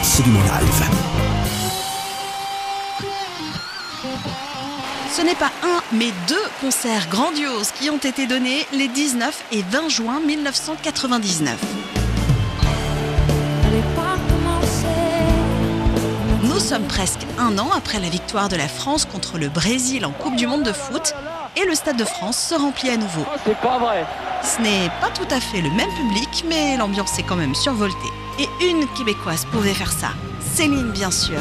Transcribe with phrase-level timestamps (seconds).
[0.00, 0.84] Absolument Live.
[5.12, 9.62] Ce n'est pas un, mais deux concerts grandioses qui ont été donnés les 19 et
[9.62, 11.58] 20 juin 1999.
[16.44, 20.12] Nous sommes presque un an après la victoire de la France contre le Brésil en
[20.12, 21.12] Coupe du Monde de foot
[21.56, 23.24] et le Stade de France se remplit à nouveau.
[23.44, 24.04] C'est pas vrai.
[24.42, 27.96] Ce n'est pas tout à fait le même public, mais l'ambiance est quand même survoltée.
[28.38, 30.08] Et une Québécoise pouvait faire ça.
[30.54, 31.40] Céline, bien sûr.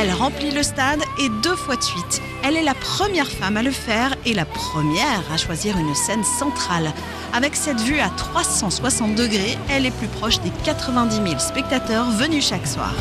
[0.00, 2.22] Elle remplit le stade et deux fois de suite.
[2.42, 6.24] Elle est la première femme à le faire et la première à choisir une scène
[6.24, 6.90] centrale.
[7.34, 12.48] Avec cette vue à 360 degrés, elle est plus proche des 90 000 spectateurs venus
[12.48, 12.94] chaque soir.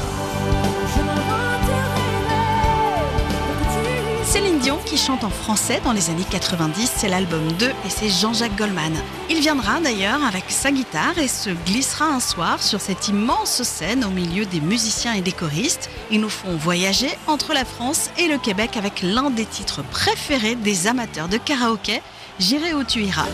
[4.90, 8.94] Qui chante en français dans les années 90, c'est l'album 2 et c'est Jean-Jacques Goldman.
[9.30, 14.04] Il viendra d'ailleurs avec sa guitare et se glissera un soir sur cette immense scène
[14.04, 15.92] au milieu des musiciens et des choristes.
[16.10, 20.56] Ils nous font voyager entre la France et le Québec avec l'un des titres préférés
[20.56, 22.02] des amateurs de karaoké,
[22.40, 23.28] J'irai où tu iras.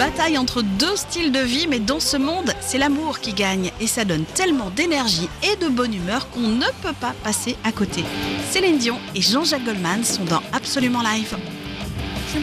[0.00, 3.86] Bataille entre deux styles de vie, mais dans ce monde, c'est l'amour qui gagne et
[3.86, 8.02] ça donne tellement d'énergie et de bonne humeur qu'on ne peut pas passer à côté.
[8.50, 11.36] Céline Dion et Jean-Jacques Goldman sont dans Absolument Live.
[12.32, 12.40] Chez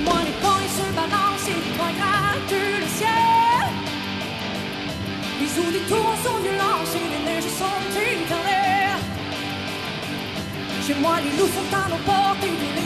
[10.94, 11.50] moi, les loups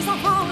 [0.10, 0.51] enfants.